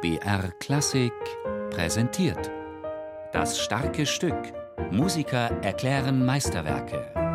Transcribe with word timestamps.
BR 0.00 0.52
Klassik 0.60 1.12
präsentiert. 1.70 2.52
Das 3.32 3.58
starke 3.58 4.06
Stück. 4.06 4.54
Musiker 4.92 5.50
erklären 5.62 6.24
Meisterwerke. 6.24 7.27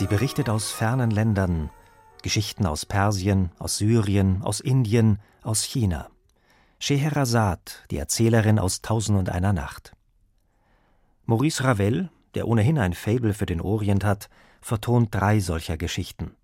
Sie 0.00 0.06
berichtet 0.06 0.48
aus 0.48 0.70
fernen 0.70 1.10
Ländern, 1.10 1.68
Geschichten 2.22 2.64
aus 2.64 2.86
Persien, 2.86 3.50
aus 3.58 3.76
Syrien, 3.76 4.40
aus 4.40 4.60
Indien, 4.60 5.18
aus 5.42 5.62
China. 5.62 6.08
Scheherazad, 6.78 7.84
die 7.90 7.98
Erzählerin 7.98 8.58
aus 8.58 8.80
Tausend 8.80 9.18
und 9.18 9.28
einer 9.28 9.52
Nacht. 9.52 9.94
Maurice 11.26 11.64
Ravel, 11.64 12.08
der 12.34 12.48
ohnehin 12.48 12.78
ein 12.78 12.94
Fabel 12.94 13.34
für 13.34 13.44
den 13.44 13.60
Orient 13.60 14.02
hat, 14.02 14.30
vertont 14.62 15.14
drei 15.14 15.38
solcher 15.38 15.76
Geschichten. 15.76 16.34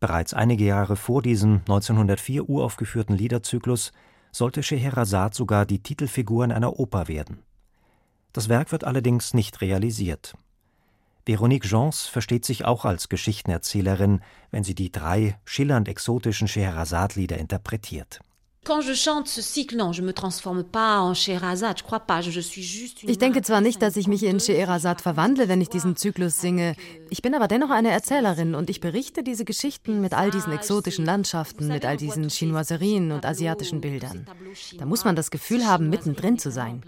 Bereits 0.00 0.34
einige 0.34 0.64
Jahre 0.64 0.96
vor 0.96 1.22
diesem 1.22 1.58
1904 1.68 2.48
uraufgeführten 2.48 3.16
Liederzyklus 3.16 3.92
sollte 4.32 4.64
Scheherazad 4.64 5.36
sogar 5.36 5.66
die 5.66 5.84
Titelfigur 5.84 6.44
in 6.44 6.50
einer 6.50 6.80
Oper 6.80 7.06
werden. 7.06 7.44
Das 8.32 8.48
Werk 8.48 8.72
wird 8.72 8.82
allerdings 8.82 9.34
nicht 9.34 9.60
realisiert. 9.60 10.34
Veronique 11.26 11.66
Jans 11.66 12.06
versteht 12.06 12.44
sich 12.44 12.64
auch 12.64 12.84
als 12.84 13.08
Geschichtenerzählerin, 13.08 14.20
wenn 14.52 14.62
sie 14.62 14.76
die 14.76 14.92
drei 14.92 15.38
schillernd 15.44 15.88
exotischen 15.88 16.46
Scheherazade-Lieder 16.46 17.36
interpretiert 17.36 18.20
ich 23.02 23.18
denke 23.18 23.42
zwar 23.42 23.60
nicht, 23.60 23.82
dass 23.82 23.96
ich 23.96 24.08
mich 24.08 24.22
in 24.24 24.40
Scheherazade 24.40 25.02
verwandle, 25.02 25.48
wenn 25.48 25.60
ich 25.60 25.68
diesen 25.68 25.94
Zyklus 25.96 26.40
singe. 26.40 26.74
Ich 27.08 27.22
bin 27.22 27.34
aber 27.34 27.46
dennoch 27.46 27.70
eine 27.70 27.90
Erzählerin 27.90 28.54
und 28.56 28.68
ich 28.68 28.80
berichte 28.80 29.22
diese 29.22 29.44
Geschichten 29.44 30.00
mit 30.00 30.14
all 30.14 30.30
diesen 30.30 30.52
exotischen 30.52 31.04
Landschaften, 31.04 31.68
mit 31.68 31.84
all 31.84 31.96
diesen 31.96 32.28
Chinoiserien 32.28 33.12
und 33.12 33.24
asiatischen 33.24 33.80
Bildern. 33.80 34.26
Da 34.78 34.84
muss 34.84 35.04
man 35.04 35.14
das 35.14 35.30
Gefühl 35.30 35.66
haben, 35.66 35.88
mittendrin 35.88 36.38
zu 36.38 36.50
sein. 36.50 36.82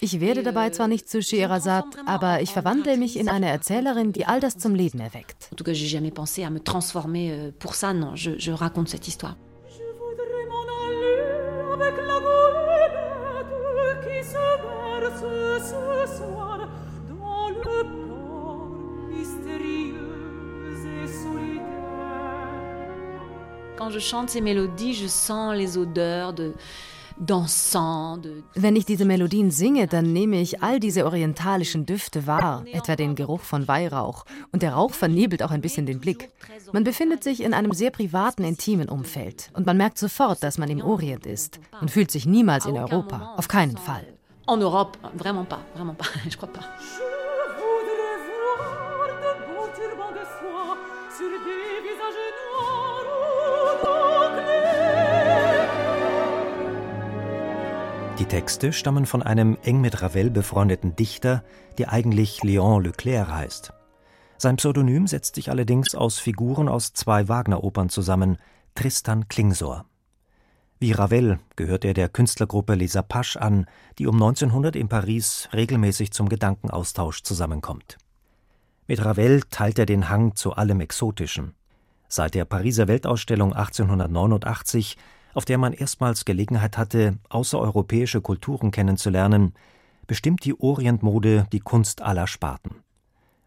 Ich 0.00 0.20
werde 0.20 0.44
dabei 0.44 0.70
zwar 0.70 0.86
nicht 0.86 1.08
zu 1.08 1.22
Scheherazade, 1.22 1.88
aber 2.06 2.40
ich 2.40 2.52
verwandle 2.52 2.96
mich 2.96 3.18
in 3.18 3.28
eine 3.28 3.48
Erzählerin, 3.48 4.12
die 4.12 4.26
all 4.26 4.40
das 4.40 4.58
zum 4.58 4.74
Leben 4.74 5.00
erweckt. 5.00 5.48
En 5.52 5.56
tout 5.56 5.64
cas, 5.64 5.74
j'ai 5.74 5.88
jamais 5.88 6.12
pensé 6.12 6.44
à 6.44 6.50
me 6.50 6.60
transformer 6.60 7.32
euh, 7.32 7.50
pour 7.58 7.74
ça. 7.74 7.92
Non, 7.92 8.14
je, 8.14 8.38
je 8.38 8.52
raconte 8.52 8.88
cette 8.88 9.08
histoire. 9.08 9.36
Quand 23.76 23.90
je 23.90 23.98
chante 23.98 24.30
ces 24.30 24.40
mélodies, 24.40 24.94
je 24.94 25.06
sens 25.06 25.54
les 25.54 25.76
odeurs 25.78 26.32
de 26.32 26.54
wenn 27.18 28.76
ich 28.76 28.84
diese 28.84 29.04
Melodien 29.04 29.50
singe, 29.50 29.86
dann 29.86 30.12
nehme 30.12 30.40
ich 30.40 30.62
all 30.62 30.78
diese 30.80 31.06
orientalischen 31.06 31.86
Düfte 31.86 32.26
wahr, 32.26 32.64
etwa 32.72 32.94
den 32.94 33.14
Geruch 33.14 33.40
von 33.40 33.66
Weihrauch. 33.66 34.24
Und 34.52 34.62
der 34.62 34.74
Rauch 34.74 34.92
vernebelt 34.92 35.42
auch 35.42 35.50
ein 35.50 35.62
bisschen 35.62 35.86
den 35.86 35.98
Blick. 35.98 36.30
Man 36.72 36.84
befindet 36.84 37.24
sich 37.24 37.42
in 37.42 37.54
einem 37.54 37.72
sehr 37.72 37.90
privaten, 37.90 38.44
intimen 38.44 38.88
Umfeld. 38.88 39.50
Und 39.54 39.64
man 39.66 39.76
merkt 39.76 39.98
sofort, 39.98 40.42
dass 40.42 40.58
man 40.58 40.68
im 40.68 40.82
Orient 40.82 41.26
ist. 41.26 41.58
Man 41.72 41.88
fühlt 41.88 42.10
sich 42.10 42.26
niemals 42.26 42.66
in 42.66 42.76
Europa. 42.76 43.34
Auf 43.36 43.48
keinen 43.48 43.78
Fall. 43.78 44.06
En 44.46 44.62
Europe, 44.62 44.96
vraiment 45.16 45.48
pas, 45.48 45.58
vraiment 45.74 45.96
pas, 45.96 46.08
je 46.28 46.36
crois 46.36 46.52
pas. 46.52 46.64
Die 58.18 58.24
Texte 58.24 58.72
stammen 58.72 59.04
von 59.04 59.22
einem 59.22 59.58
eng 59.62 59.82
mit 59.82 60.00
Ravel 60.00 60.30
befreundeten 60.30 60.96
Dichter, 60.96 61.44
der 61.76 61.92
eigentlich 61.92 62.40
Léon 62.40 62.82
Leclerc 62.82 63.28
heißt. 63.28 63.74
Sein 64.38 64.56
Pseudonym 64.56 65.06
setzt 65.06 65.34
sich 65.34 65.50
allerdings 65.50 65.94
aus 65.94 66.18
Figuren 66.18 66.70
aus 66.70 66.94
zwei 66.94 67.28
Wagner-Opern 67.28 67.90
zusammen, 67.90 68.38
Tristan 68.74 69.28
Klingsor. 69.28 69.84
Wie 70.78 70.92
Ravel 70.92 71.40
gehört 71.56 71.84
er 71.84 71.92
der 71.92 72.08
Künstlergruppe 72.08 72.74
Les 72.74 72.96
Apaches 72.96 73.36
an, 73.36 73.66
die 73.98 74.06
um 74.06 74.14
1900 74.14 74.76
in 74.76 74.88
Paris 74.88 75.50
regelmäßig 75.52 76.10
zum 76.10 76.30
Gedankenaustausch 76.30 77.22
zusammenkommt. 77.22 77.98
Mit 78.86 79.04
Ravel 79.04 79.42
teilt 79.50 79.78
er 79.78 79.86
den 79.86 80.08
Hang 80.08 80.34
zu 80.36 80.54
allem 80.54 80.80
Exotischen. 80.80 81.54
Seit 82.08 82.34
der 82.34 82.46
Pariser 82.46 82.88
Weltausstellung 82.88 83.52
1889 83.52 84.96
auf 85.36 85.44
der 85.44 85.58
man 85.58 85.74
erstmals 85.74 86.24
Gelegenheit 86.24 86.78
hatte, 86.78 87.18
außereuropäische 87.28 88.22
Kulturen 88.22 88.70
kennenzulernen, 88.70 89.52
bestimmt 90.06 90.44
die 90.44 90.58
Orientmode 90.58 91.46
die 91.52 91.60
Kunst 91.60 92.00
aller 92.00 92.26
Sparten. 92.26 92.76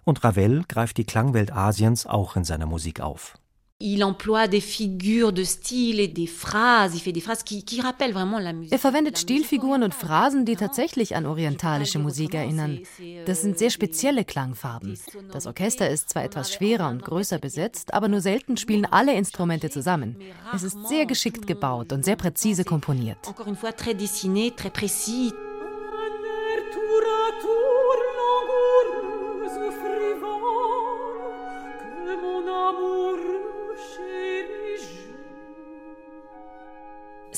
Und 0.04 0.24
Ravel 0.24 0.64
greift 0.68 0.98
die 0.98 1.06
Klangwelt 1.06 1.52
Asiens 1.52 2.06
auch 2.06 2.36
in 2.36 2.44
seiner 2.44 2.68
Musik 2.68 3.02
auf. 3.02 3.38
Il 3.82 4.04
emploie 4.04 4.50
des 4.50 4.60
figures 4.60 5.32
de 5.32 5.46
style 5.46 6.02
et 6.02 6.10
des 6.10 6.28
phrases. 6.28 6.96
Il 6.96 7.00
fait 7.00 7.14
des 7.14 7.22
phrases 7.22 7.44
qui, 7.44 7.64
qui 7.64 7.80
rappellent 7.80 8.12
vraiment 8.12 8.38
la 8.38 8.52
musique. 8.52 8.74
Er 8.74 8.78
verwendet 8.78 9.18
Stilfiguren 9.18 9.84
und 9.84 9.94
Phrasen, 9.94 10.44
die 10.44 10.58
tatsächlich 10.58 11.16
an 11.16 11.26
orientalische 11.26 11.98
Musik 11.98 12.34
erinnern. 12.34 12.80
Das 13.26 13.42
sind 13.42 13.58
sehr 13.58 13.70
spezielle 13.70 14.26
Klangfarben. 14.26 15.00
Das 15.32 15.48
Orchester 15.48 15.90
ist 15.90 16.10
zwar 16.10 16.26
etwas 16.26 16.52
schwerer 16.52 16.90
und 16.90 17.06
größer 17.06 17.40
besetzt, 17.40 17.94
aber 17.94 18.10
nur 18.10 18.20
selten 18.20 18.58
spielen 18.58 18.86
alle 18.86 19.14
Instrumente 19.14 19.70
zusammen. 19.70 20.18
Es 20.54 20.64
ist 20.64 20.90
sehr 20.90 21.06
geschickt 21.06 21.48
gebaut 21.48 21.94
und 21.94 22.04
sehr 22.04 22.18
präzise 22.18 22.66
komponiert. 22.66 23.34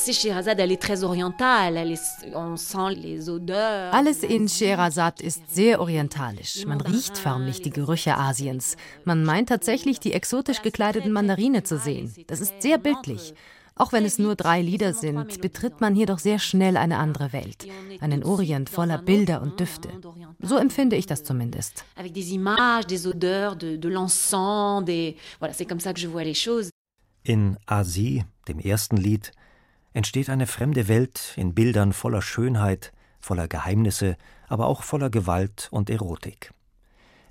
Encore 0.07 0.25
une 0.25 0.43
fois, 0.43 0.77
très 0.77 0.95
dessiné, 0.95 1.23
très 1.29 1.87
précis. 2.57 3.89
Alles 3.91 4.23
in 4.23 4.47
Scheherazade 4.47 5.21
ist 5.23 5.53
sehr 5.53 5.79
orientalisch. 5.79 6.65
Man 6.65 6.81
riecht 6.81 7.17
förmlich 7.17 7.61
die 7.61 7.69
Gerüche 7.69 8.17
Asiens. 8.17 8.77
Man 9.05 9.23
meint 9.23 9.49
tatsächlich, 9.49 9.99
die 9.99 10.13
exotisch 10.13 10.61
gekleideten 10.61 11.11
Mandarine 11.11 11.63
zu 11.63 11.77
sehen. 11.77 12.13
Das 12.27 12.41
ist 12.41 12.61
sehr 12.61 12.77
bildlich. 12.77 13.33
Auch 13.75 13.93
wenn 13.93 14.05
es 14.05 14.19
nur 14.19 14.35
drei 14.35 14.61
Lieder 14.61 14.93
sind, 14.93 15.41
betritt 15.41 15.81
man 15.81 15.95
hier 15.95 16.05
doch 16.05 16.19
sehr 16.19 16.39
schnell 16.39 16.77
eine 16.77 16.97
andere 16.97 17.33
Welt, 17.33 17.65
einen 17.99 18.23
Orient 18.23 18.69
voller 18.69 18.97
Bilder 18.97 19.41
und 19.41 19.59
Düfte. 19.59 19.89
So 20.39 20.57
empfinde 20.57 20.95
ich 20.97 21.05
das 21.05 21.23
zumindest. 21.23 21.85
In 27.23 27.57
Asie, 27.65 28.25
dem 28.47 28.59
ersten 28.59 28.97
Lied, 28.97 29.31
entsteht 29.93 30.29
eine 30.29 30.47
fremde 30.47 30.87
Welt 30.87 31.33
in 31.35 31.53
Bildern 31.53 31.93
voller 31.93 32.21
Schönheit, 32.21 32.91
voller 33.19 33.47
Geheimnisse, 33.47 34.17
aber 34.47 34.67
auch 34.67 34.83
voller 34.83 35.09
Gewalt 35.09 35.67
und 35.71 35.89
Erotik. 35.89 36.53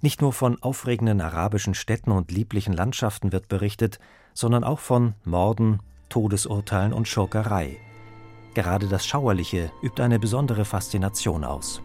Nicht 0.01 0.23
nur 0.23 0.33
von 0.33 0.63
aufregenden 0.63 1.21
arabischen 1.21 1.75
Städten 1.75 2.11
und 2.11 2.31
lieblichen 2.31 2.73
Landschaften 2.73 3.33
wird 3.33 3.49
berichtet, 3.49 3.99
sondern 4.33 4.65
auch 4.65 4.79
von 4.79 5.15
Morden, 5.25 5.81
Todesurteilen 6.09 6.93
und 6.93 7.07
Schurkerei. 7.07 7.77
Gerade 8.55 8.89
das 8.89 9.07
Schauerliche 9.07 9.71
übt 9.83 10.03
eine 10.03 10.19
besondere 10.19 10.65
Faszination 10.65 11.45
aus. 11.45 11.83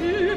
Je 0.00 0.28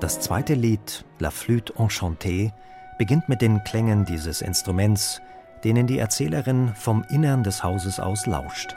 Das 0.00 0.20
zweite 0.20 0.54
Lied, 0.54 1.04
La 1.18 1.30
Flûte 1.30 1.72
Enchantée, 1.78 2.52
beginnt 2.98 3.28
mit 3.28 3.40
den 3.40 3.64
Klängen 3.64 4.04
dieses 4.04 4.42
Instruments, 4.42 5.22
denen 5.64 5.86
die 5.86 5.98
Erzählerin 5.98 6.72
vom 6.74 7.04
Innern 7.08 7.42
des 7.42 7.64
Hauses 7.64 8.00
aus 8.00 8.26
lauscht. 8.26 8.76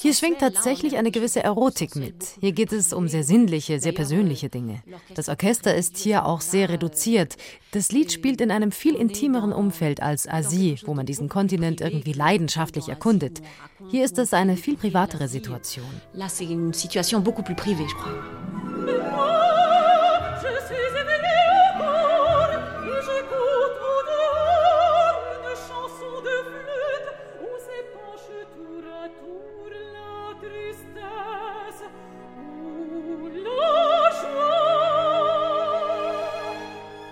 Hier 0.00 0.14
schwingt 0.14 0.38
tatsächlich 0.40 0.96
eine 0.96 1.10
gewisse 1.10 1.42
Erotik 1.42 1.96
mit. 1.96 2.36
Hier 2.40 2.52
geht 2.52 2.72
es 2.72 2.92
um 2.92 3.08
sehr 3.08 3.24
sinnliche, 3.24 3.80
sehr 3.80 3.92
persönliche 3.92 4.48
Dinge. 4.48 4.82
Das 5.14 5.28
Orchester 5.28 5.74
ist 5.74 5.96
hier 5.96 6.26
auch 6.26 6.40
sehr 6.40 6.68
reduziert. 6.68 7.36
Das 7.72 7.90
Lied 7.92 8.12
spielt 8.12 8.40
in 8.40 8.50
einem 8.50 8.72
viel 8.72 8.94
intimeren 8.94 9.52
Umfeld 9.52 10.02
als 10.02 10.28
Asie, 10.28 10.78
wo 10.84 10.94
man 10.94 11.06
diesen 11.06 11.28
Kontinent 11.28 11.80
irgendwie 11.80 12.12
leidenschaftlich 12.12 12.88
erkundet. 12.88 13.42
Hier 13.90 14.04
ist 14.04 14.18
es 14.18 14.32
eine 14.32 14.56
viel 14.56 14.76
privatere 14.76 15.28
Situation. 15.28 15.84
Là, 16.14 16.28
c'est 16.28 16.44
une 16.44 16.72
situation 16.72 17.22
beaucoup 17.22 17.42
plus 17.42 17.56
privée, 17.56 17.86
je 17.86 17.94
crois. 17.94 18.33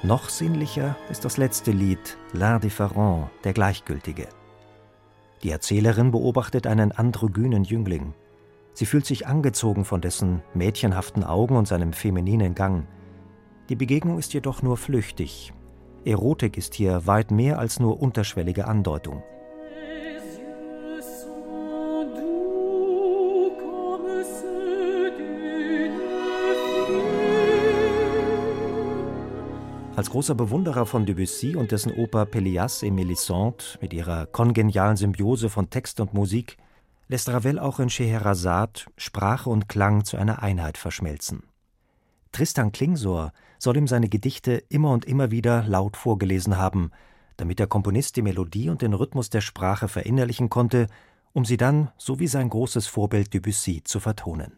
Noch 0.04 0.30
sinnlicher 0.30 0.96
ist 1.10 1.24
das 1.24 1.36
letzte 1.36 1.70
Lied 1.70 2.18
L'Indifferent, 2.34 3.28
der 3.44 3.52
Gleichgültige. 3.52 4.26
Die 5.44 5.50
Erzählerin 5.50 6.10
beobachtet 6.10 6.66
einen 6.66 6.90
androgynen 6.90 7.62
Jüngling. 7.62 8.12
Sie 8.74 8.84
fühlt 8.84 9.06
sich 9.06 9.28
angezogen 9.28 9.84
von 9.84 10.00
dessen 10.00 10.42
mädchenhaften 10.54 11.22
Augen 11.22 11.54
und 11.54 11.68
seinem 11.68 11.92
femininen 11.92 12.56
Gang. 12.56 12.88
Die 13.68 13.76
Begegnung 13.76 14.18
ist 14.18 14.34
jedoch 14.34 14.60
nur 14.60 14.76
flüchtig. 14.76 15.52
Erotik 16.04 16.56
ist 16.56 16.74
hier 16.74 17.06
weit 17.06 17.30
mehr 17.30 17.60
als 17.60 17.78
nur 17.78 18.02
unterschwellige 18.02 18.66
Andeutung. 18.66 19.22
Als 29.94 30.08
großer 30.08 30.34
Bewunderer 30.34 30.86
von 30.86 31.04
Debussy 31.04 31.54
und 31.54 31.70
dessen 31.70 31.92
Oper 31.92 32.22
Pelléas 32.22 32.82
et 32.82 32.90
Mélisande 32.90 33.78
mit 33.82 33.92
ihrer 33.92 34.24
kongenialen 34.24 34.96
Symbiose 34.96 35.50
von 35.50 35.68
Text 35.68 36.00
und 36.00 36.14
Musik 36.14 36.56
lässt 37.08 37.28
Ravel 37.28 37.58
auch 37.58 37.78
in 37.78 37.90
Scheherazade 37.90 38.80
Sprache 38.96 39.50
und 39.50 39.68
Klang 39.68 40.06
zu 40.06 40.16
einer 40.16 40.42
Einheit 40.42 40.78
verschmelzen. 40.78 41.42
Tristan 42.32 42.72
Klingsor 42.72 43.32
soll 43.58 43.76
ihm 43.76 43.86
seine 43.86 44.08
Gedichte 44.08 44.64
immer 44.70 44.92
und 44.92 45.04
immer 45.04 45.30
wieder 45.30 45.62
laut 45.64 45.98
vorgelesen 45.98 46.56
haben, 46.56 46.90
damit 47.36 47.58
der 47.58 47.66
Komponist 47.66 48.16
die 48.16 48.22
Melodie 48.22 48.70
und 48.70 48.80
den 48.80 48.94
Rhythmus 48.94 49.28
der 49.28 49.42
Sprache 49.42 49.88
verinnerlichen 49.88 50.48
konnte, 50.48 50.86
um 51.34 51.44
sie 51.44 51.58
dann, 51.58 51.90
so 51.98 52.18
wie 52.18 52.28
sein 52.28 52.48
großes 52.48 52.86
Vorbild 52.86 53.34
Debussy, 53.34 53.84
zu 53.84 54.00
vertonen. 54.00 54.52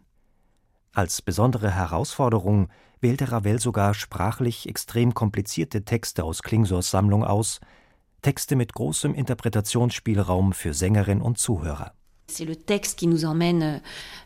Als 0.93 1.23
besondere 1.23 1.73
Herausforderung 1.73 2.69
wählte 3.05 3.31
Ravel 3.31 3.61
sogar 3.61 3.93
sprachlich 3.95 4.67
extrem 4.67 5.13
komplizierte 5.15 5.85
Texte 5.85 6.25
aus 6.25 6.43
Klingsors 6.43 6.91
Sammlung 6.91 7.23
aus, 7.23 7.61
Texte 8.23 8.57
mit 8.57 8.73
großem 8.73 9.15
Interpretationsspielraum 9.15 10.55
für 10.55 10.73
Sängerin 10.73 11.21
und 11.21 11.39
Zuhörer 11.39 11.93
C'est 12.27 12.47
le 12.47 12.57
texte 12.57 12.99
qui 12.99 13.07
nous 13.07 13.27
emmène 13.27 13.63
euh, 13.63 13.79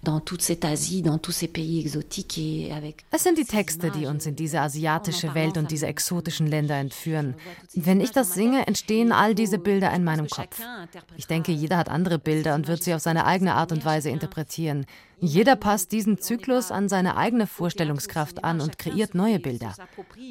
dans 0.04 0.20
toute 0.20 0.40
cette 0.40 0.64
Asie, 0.64 1.02
dans 1.02 1.18
tous 1.18 1.32
ces 1.32 1.48
pays 1.48 1.80
exotiques 1.80 2.38
et 2.38 2.72
avec 2.72 3.04
Es 3.12 3.24
sind 3.24 3.36
die 3.36 3.44
Texte, 3.44 3.90
die 3.90 4.06
uns 4.06 4.24
in 4.24 4.36
diese 4.36 4.60
asiatische 4.60 5.34
Welt 5.34 5.58
und 5.58 5.70
diese 5.70 5.86
exotischen 5.86 6.46
Länder 6.46 6.76
entführen. 6.76 7.34
Wenn 7.74 8.00
ich 8.00 8.12
das 8.12 8.34
singe, 8.34 8.66
entstehen 8.66 9.10
all 9.10 9.34
diese 9.34 9.58
Bilder 9.58 9.92
in 9.92 10.04
meinem 10.04 10.28
Kopf. 10.28 10.60
Ich 11.16 11.26
denke, 11.26 11.50
jeder 11.50 11.76
hat 11.76 11.88
andere 11.88 12.18
Bilder 12.18 12.54
und 12.54 12.68
wird 12.68 12.82
sie 12.84 12.94
auf 12.94 13.02
seine 13.02 13.26
eigene 13.26 13.54
Art 13.54 13.72
und 13.72 13.84
Weise 13.84 14.10
interpretieren. 14.10 14.86
Jeder 15.20 15.56
passt 15.56 15.90
diesen 15.90 16.18
Zyklus 16.18 16.70
an 16.70 16.88
seine 16.88 17.16
eigene 17.16 17.48
Vorstellungskraft 17.48 18.44
an 18.44 18.60
und 18.60 18.78
kreiert 18.78 19.16
neue 19.16 19.40
Bilder. 19.40 19.74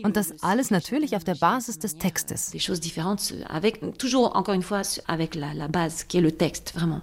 Und 0.04 0.16
das 0.16 0.42
alles 0.42 0.72
natürlich 0.72 1.18
auf 1.18 1.26
der 1.26 1.36
Basis 1.36 1.78
des 1.78 1.98
Textes. 1.98 2.52
Des 2.52 2.64
choses 2.64 2.80
différentes 2.80 3.34
avec 3.50 3.98
toujours 3.98 4.38
encore 4.38 4.56
une 4.56 4.64
fois 4.64 4.84
avec 5.08 5.36
la, 5.36 5.54
la 5.54 5.68
base 5.68 6.06
qui 6.06 6.18
est 6.18 6.22
le 6.22 6.32
texte 6.32 6.74
vraiment. 6.74 7.02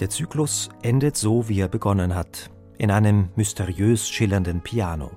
Der 0.00 0.08
Zyklus 0.08 0.70
endet 0.80 1.18
so, 1.18 1.46
wie 1.50 1.60
er 1.60 1.68
begonnen 1.68 2.14
hat, 2.14 2.50
in 2.78 2.90
einem 2.90 3.28
mysteriös 3.36 4.08
schillernden 4.08 4.62
Piano. 4.62 5.10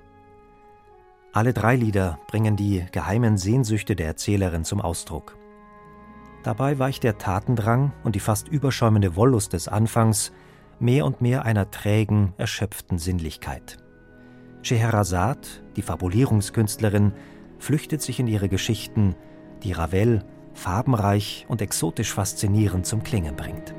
Alle 1.32 1.54
drei 1.54 1.78
Lieder 1.78 2.20
bringen 2.28 2.58
die 2.58 2.86
geheimen 2.92 3.38
Sehnsüchte 3.38 3.96
der 3.96 4.08
Erzählerin 4.08 4.66
zum 4.66 4.82
Ausdruck. 4.82 5.38
Dabei 6.44 6.80
weicht 6.80 7.04
der 7.04 7.18
Tatendrang 7.18 7.94
und 8.04 8.16
die 8.16 8.20
fast 8.20 8.50
überschäumende 8.50 9.16
Wollust 9.16 9.54
des 9.54 9.70
Anfangs 9.70 10.34
mehr 10.82 11.06
und 11.06 11.22
mehr 11.22 11.46
einer 11.46 11.72
trägen, 11.72 12.34
erschöpften 12.38 12.98
Sinnlichkeit. 12.98 13.78
Scheherazade, 14.64 15.48
die 15.78 15.82
Fabulierungskünstlerin, 15.82 17.14
flüchtet 17.58 18.02
sich 18.02 18.20
in 18.20 18.28
ihre 18.28 18.50
Geschichten, 18.50 19.16
die 19.64 19.72
Ravel 19.72 20.26
farbenreich 20.54 21.46
und 21.48 21.62
exotisch 21.62 22.14
faszinierend 22.14 22.86
zum 22.86 23.02
Klingen 23.02 23.38
bringt. 23.38 23.74